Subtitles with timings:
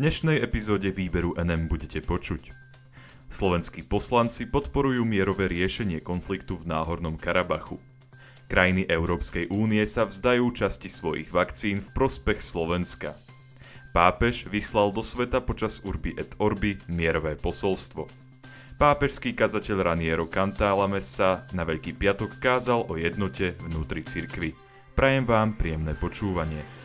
[0.00, 2.56] dnešnej epizóde výberu NM budete počuť.
[3.28, 7.76] Slovenskí poslanci podporujú mierové riešenie konfliktu v Náhornom Karabachu.
[8.48, 13.12] Krajiny Európskej únie sa vzdajú časti svojich vakcín v prospech Slovenska.
[13.92, 18.08] Pápež vyslal do sveta počas Urbi et Orbi mierové posolstvo.
[18.80, 24.56] Pápežský kazateľ Raniero Cantálames sa na Veľký piatok kázal o jednote vnútri cirkvy.
[24.96, 26.79] Prajem vám príjemné počúvanie.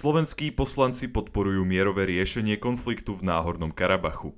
[0.00, 4.32] Slovenskí poslanci podporujú mierové riešenie konfliktu v Náhornom Karabachu.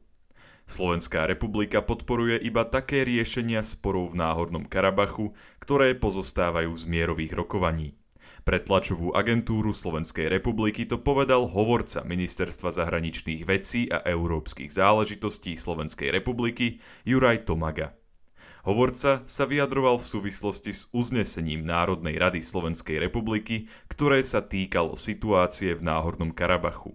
[0.67, 7.95] Slovenská republika podporuje iba také riešenia sporov v Náhornom Karabachu, ktoré pozostávajú z mierových rokovaní.
[8.43, 16.11] Pre tlačovú agentúru Slovenskej republiky to povedal hovorca Ministerstva zahraničných vecí a európskych záležitostí Slovenskej
[16.11, 18.02] republiky Juraj Tomaga.
[18.63, 25.75] Hovorca sa vyjadroval v súvislosti s uznesením Národnej rady Slovenskej republiky, ktoré sa týkalo situácie
[25.75, 26.95] v Náhornom Karabachu.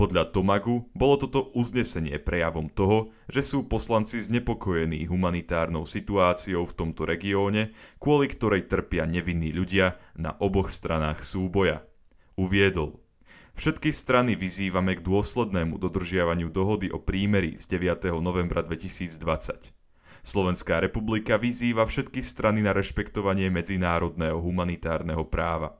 [0.00, 7.04] Podľa Tomagu bolo toto uznesenie prejavom toho, že sú poslanci znepokojení humanitárnou situáciou v tomto
[7.04, 11.84] regióne, kvôli ktorej trpia nevinní ľudia na oboch stranách súboja.
[12.40, 13.04] Uviedol.
[13.56, 18.16] Všetky strany vyzývame k dôslednému dodržiavaniu dohody o prímeri z 9.
[18.20, 19.75] novembra 2020.
[20.26, 25.78] Slovenská republika vyzýva všetky strany na rešpektovanie medzinárodného humanitárneho práva.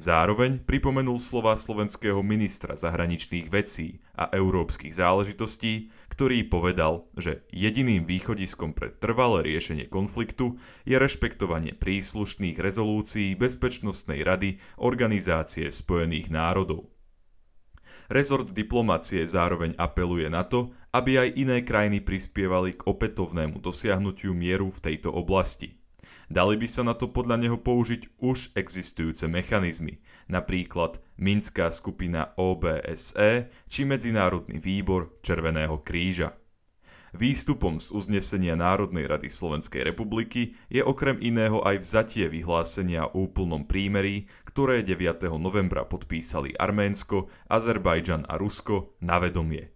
[0.00, 8.72] Zároveň pripomenul slova slovenského ministra zahraničných vecí a európskych záležitostí, ktorý povedal, že jediným východiskom
[8.72, 10.56] pre trvalé riešenie konfliktu
[10.88, 16.95] je rešpektovanie príslušných rezolúcií Bezpečnostnej rady Organizácie spojených národov.
[18.08, 24.72] Rezort diplomacie zároveň apeluje na to, aby aj iné krajiny prispievali k opätovnému dosiahnutiu mieru
[24.72, 25.76] v tejto oblasti.
[26.26, 33.46] Dali by sa na to podľa neho použiť už existujúce mechanizmy, napríklad Minská skupina OBSE
[33.70, 36.34] či Medzinárodný výbor Červeného kríža.
[37.14, 43.68] Výstupom z uznesenia Národnej rady Slovenskej republiky je okrem iného aj vzatie vyhlásenia o úplnom
[43.68, 45.28] prímerí, ktoré 9.
[45.38, 49.75] novembra podpísali Arménsko, Azerbajdžan a Rusko na vedomie.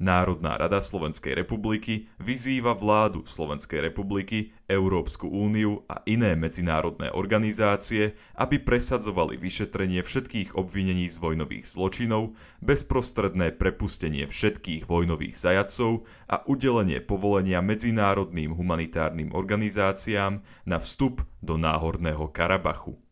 [0.00, 8.58] Národná rada Slovenskej republiky vyzýva vládu Slovenskej republiky, Európsku úniu a iné medzinárodné organizácie, aby
[8.58, 12.32] presadzovali vyšetrenie všetkých obvinení z vojnových zločinov,
[12.64, 22.32] bezprostredné prepustenie všetkých vojnových zajacov a udelenie povolenia medzinárodným humanitárnym organizáciám na vstup do Náhorného
[22.32, 23.03] Karabachu.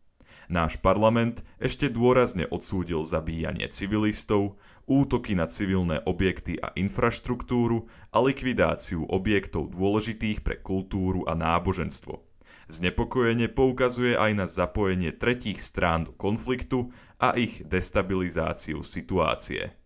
[0.51, 4.59] Náš parlament ešte dôrazne odsúdil zabíjanie civilistov,
[4.91, 12.23] útoky na civilné objekty a infraštruktúru a likvidáciu objektov dôležitých pre kultúru a náboženstvo.
[12.73, 19.77] Znepokojenie poukazuje aj na zapojenie tretích strán do konfliktu a ich destabilizáciu situácie.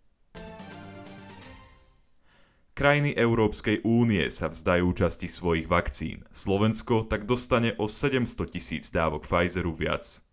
[2.76, 6.28] Krajiny Európskej únie sa vzdajú časti svojich vakcín.
[6.28, 10.25] Slovensko tak dostane o 700 tisíc dávok Pfizeru viac.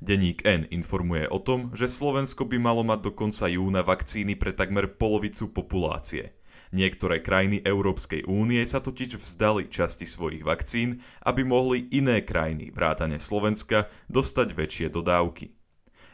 [0.00, 4.56] Deník N informuje o tom, že Slovensko by malo mať do konca júna vakcíny pre
[4.56, 6.36] takmer polovicu populácie.
[6.70, 13.18] Niektoré krajiny Európskej únie sa totiž vzdali časti svojich vakcín, aby mohli iné krajiny, vrátane
[13.18, 15.50] Slovenska, dostať väčšie dodávky.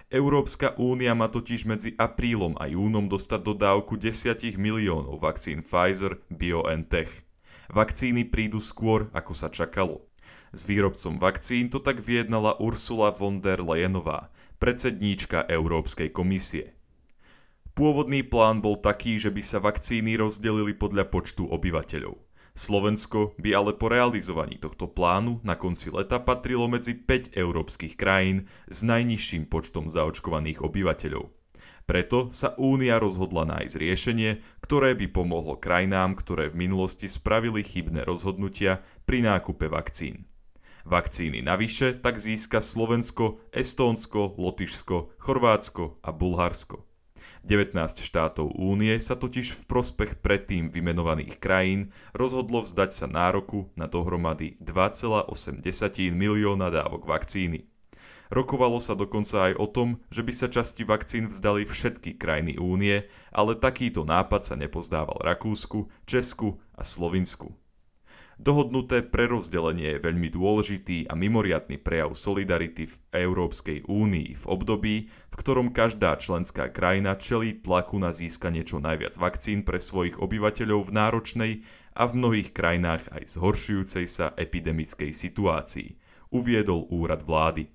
[0.07, 7.27] Európska únia má totiž medzi aprílom a júnom dostať dodávku 10 miliónov vakcín Pfizer BioNTech.
[7.67, 10.06] Vakcíny prídu skôr, ako sa čakalo.
[10.57, 16.73] S výrobcom vakcín to tak vyjednala Ursula von der Leyenová, predsedníčka Európskej komisie.
[17.77, 22.17] Pôvodný plán bol taký, že by sa vakcíny rozdelili podľa počtu obyvateľov.
[22.57, 28.49] Slovensko by ale po realizovaní tohto plánu na konci leta patrilo medzi 5 európskych krajín
[28.65, 31.37] s najnižším počtom zaočkovaných obyvateľov.
[31.85, 34.31] Preto sa Únia rozhodla nájsť riešenie,
[34.65, 40.25] ktoré by pomohlo krajinám, ktoré v minulosti spravili chybné rozhodnutia pri nákupe vakcín.
[40.87, 46.87] Vakcíny navyše tak získa Slovensko, Estónsko, Lotyšsko, Chorvátsko a Bulharsko.
[47.43, 47.75] 19
[48.07, 54.55] štátov únie sa totiž v prospech predtým vymenovaných krajín rozhodlo vzdať sa nároku na dohromady
[54.63, 55.27] 2,8
[56.15, 57.67] milióna dávok vakcíny.
[58.31, 63.11] Rokovalo sa dokonca aj o tom, že by sa časti vakcín vzdali všetky krajiny únie,
[63.35, 67.66] ale takýto nápad sa nepozdával Rakúsku, Česku a Slovinsku.
[68.37, 75.35] Dohodnuté prerozdelenie je veľmi dôležitý a mimoriadný prejav solidarity v Európskej únii v období, v
[75.41, 80.93] ktorom každá členská krajina čelí tlaku na získanie čo najviac vakcín pre svojich obyvateľov v
[80.93, 81.53] náročnej
[81.97, 85.97] a v mnohých krajinách aj zhoršujúcej sa epidemickej situácii,
[86.29, 87.73] uviedol úrad vlády.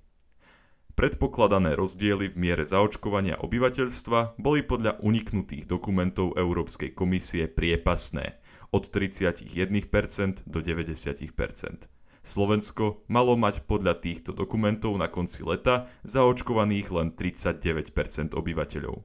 [0.94, 8.38] Predpokladané rozdiely v miere zaočkovania obyvateľstva boli podľa uniknutých dokumentov Európskej komisie priepasné–
[8.72, 11.92] od 31% do 90%.
[12.22, 19.04] Slovensko malo mať podľa týchto dokumentov na konci leta zaočkovaných len 39% obyvateľov.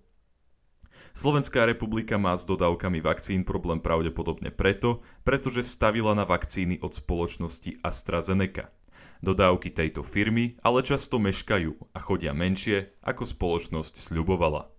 [1.16, 7.80] Slovenská republika má s dodávkami vakcín problém pravdepodobne preto, pretože stavila na vakcíny od spoločnosti
[7.80, 8.68] AstraZeneca.
[9.24, 14.75] Dodávky tejto firmy ale často meškajú a chodia menšie, ako spoločnosť sľubovala.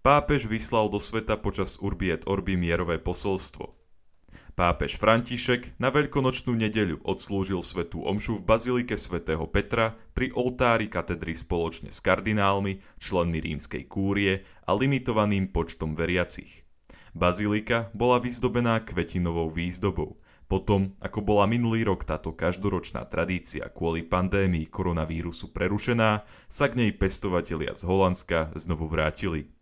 [0.00, 3.76] Pápež vyslal do sveta počas Urbi et Orbi mierové posolstvo.
[4.56, 11.36] Pápež František na veľkonočnú nedeľu odslúžil svetú omšu v bazilike svätého Petra pri oltári katedry
[11.36, 16.64] spoločne s kardinálmi, členmi rímskej kúrie a limitovaným počtom veriacich.
[17.12, 20.16] Bazilika bola vyzdobená kvetinovou výzdobou,
[20.48, 26.90] potom, ako bola minulý rok táto každoročná tradícia kvôli pandémii koronavírusu prerušená, sa k nej
[26.96, 29.59] pestovatelia z Holandska znovu vrátili.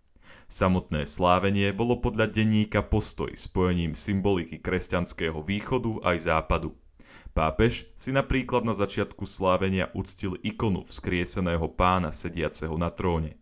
[0.48, 6.76] Samotné slávenie bolo podľa denníka postoj spojením symboliky kresťanského východu aj západu.
[7.32, 13.38] Pápež si napríklad na začiatku slávenia uctil ikonu vzkrieseného pána sediaceho na tróne.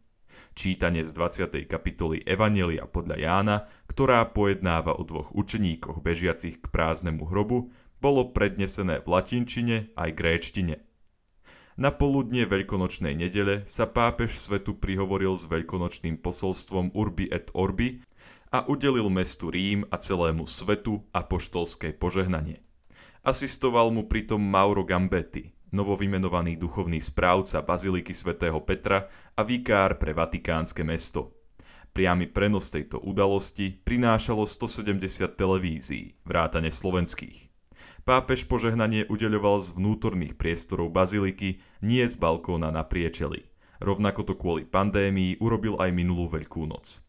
[0.56, 1.68] Čítanie z 20.
[1.68, 3.56] kapitoly Evanelia podľa Jána,
[3.88, 10.85] ktorá pojednáva o dvoch učeníkoch bežiacich k prázdnemu hrobu, bolo prednesené v latinčine aj gréčtine.
[11.76, 18.00] Na poludnie veľkonočnej nedele sa pápež svetu prihovoril s veľkonočným posolstvom Urbi et Orbi
[18.48, 22.64] a udelil mestu Rím a celému svetu apoštolské požehnanie.
[23.20, 30.80] Asistoval mu pritom Mauro Gambetti, novovymenovaný duchovný správca Baziliky svätého Petra a vikár pre Vatikánske
[30.80, 31.36] mesto.
[31.92, 37.55] Priamy prenos tejto udalosti prinášalo 170 televízií, vrátane slovenských.
[38.06, 43.46] Pápež požehnanie udeľoval z vnútorných priestorov baziliky, nie z balkóna na priečeli.
[43.82, 47.04] Rovnako to kvôli pandémii urobil aj minulú Veľkú noc.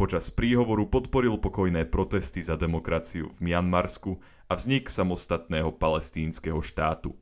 [0.00, 4.16] Počas príhovoru podporil pokojné protesty za demokraciu v Mianmarsku
[4.48, 7.12] a vznik samostatného palestínskeho štátu.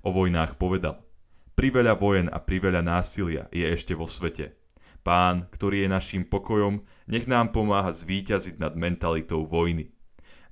[0.00, 1.04] O vojnách povedal
[1.52, 4.56] Priveľa vojen a priveľa násilia je ešte vo svete.
[5.04, 6.80] Pán, ktorý je našim pokojom,
[7.10, 9.92] nech nám pomáha zvíťaziť nad mentalitou vojny.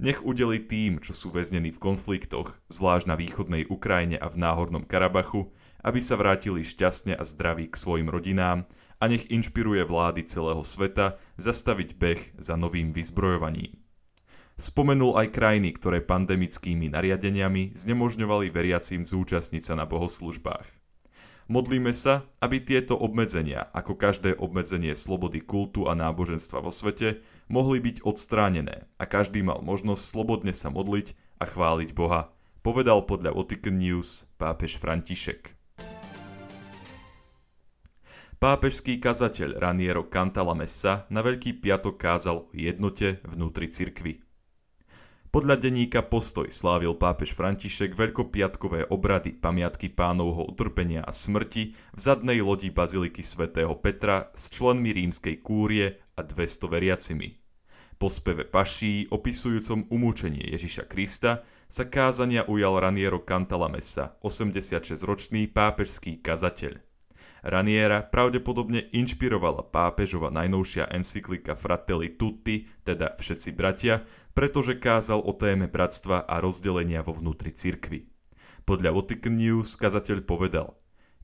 [0.00, 4.88] Nech udeli tým, čo sú väznení v konfliktoch, zvlášť na východnej Ukrajine a v náhornom
[4.88, 5.52] Karabachu,
[5.85, 8.64] aby sa vrátili šťastne a zdraví k svojim rodinám
[8.97, 13.76] a nech inšpiruje vlády celého sveta zastaviť beh za novým vyzbrojovaním.
[14.56, 20.81] Spomenul aj krajiny, ktoré pandemickými nariadeniami znemožňovali veriacím zúčastniť sa na bohoslužbách.
[21.50, 27.20] Modlíme sa, aby tieto obmedzenia, ako každé obmedzenie slobody kultu a náboženstva vo svete,
[27.50, 32.31] mohli byť odstránené a každý mal možnosť slobodne sa modliť a chváliť Boha,
[32.62, 35.58] povedal podľa Vatican News pápež František.
[38.41, 44.25] Pápežský kazateľ Raniero Cantalamessa na Veľký piatok kázal o jednote vnútri cirkvy.
[45.31, 52.43] Podľa denníka Postoj slávil pápež František veľkopiatkové obrady pamiatky pánovho utrpenia a smrti v zadnej
[52.43, 57.39] lodi Baziliky svätého Petra s členmi rímskej kúrie a 200 veriacimi.
[58.00, 66.80] Po speve paší opisujúcom umúčenie Ježiša Krista sa kázania ujal Raniero Cantalamessa, 86-ročný pápežský kazateľ.
[67.45, 75.69] Raniera pravdepodobne inšpirovala pápežova najnovšia encyklika Fratelli Tutti, teda Všetci bratia, pretože kázal o téme
[75.69, 78.09] bratstva a rozdelenia vo vnútri cirkvy.
[78.64, 80.73] Podľa Vatican News kazateľ povedal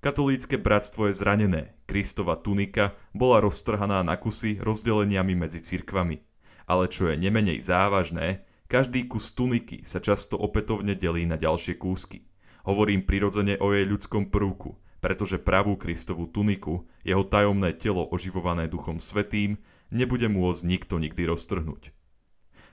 [0.04, 6.35] Katolícke bratstvo je zranené, Kristova tunika bola roztrhaná na kusy rozdeleniami medzi cirkvami
[6.66, 12.26] ale čo je nemenej závažné, každý kus tuniky sa často opätovne delí na ďalšie kúsky.
[12.66, 18.98] Hovorím prirodzene o jej ľudskom prvku, pretože pravú Kristovú tuniku, jeho tajomné telo oživované Duchom
[18.98, 19.62] Svetým,
[19.94, 21.94] nebude môcť nikto nikdy roztrhnúť.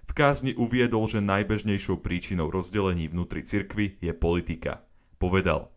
[0.04, 4.84] V kázni uviedol, že najbežnejšou príčinou rozdelení vnútri cirkvy je politika.
[5.22, 5.72] Povedal,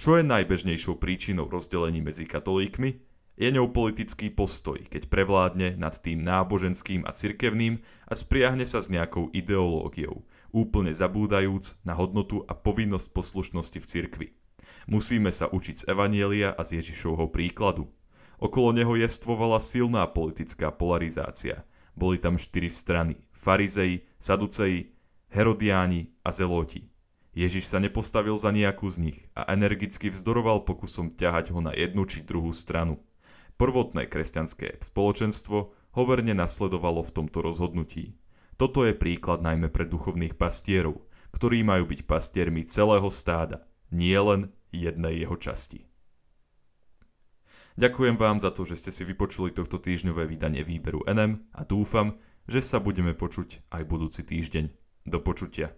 [0.00, 3.04] čo je najbežnejšou príčinou rozdelení medzi katolíkmi?
[3.38, 7.78] Je ňou politický postoj, keď prevládne nad tým náboženským a cirkevným
[8.10, 14.28] a spriahne sa s nejakou ideológiou, úplne zabúdajúc na hodnotu a povinnosť poslušnosti v cirkvi.
[14.90, 17.86] Musíme sa učiť z Evanielia a z Ježišovho príkladu.
[18.42, 21.62] Okolo neho jestvovala silná politická polarizácia.
[21.94, 23.22] Boli tam štyri strany.
[23.30, 24.94] Farizei, Saduceji,
[25.30, 26.90] Herodiáni a Zeloti.
[27.38, 32.02] Ježiš sa nepostavil za nejakú z nich a energicky vzdoroval pokusom ťahať ho na jednu
[32.02, 32.98] či druhú stranu.
[33.58, 38.14] Prvotné kresťanské spoločenstvo ho verne nasledovalo v tomto rozhodnutí.
[38.54, 41.02] Toto je príklad najmä pre duchovných pastierov,
[41.34, 45.90] ktorí majú byť pastiermi celého stáda, nie len jednej jeho časti.
[47.78, 52.18] Ďakujem vám za to, že ste si vypočuli tohto týždňové vydanie výberu NM a dúfam,
[52.46, 54.70] že sa budeme počuť aj budúci týždeň.
[55.08, 55.74] Do počutia.